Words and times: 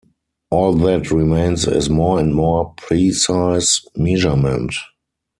All 0.49 0.73
that 0.77 1.11
remains 1.11 1.67
is 1.67 1.87
more 1.87 2.19
and 2.19 2.33
more 2.33 2.73
precise 2.75 3.85
measurement. 3.95 4.73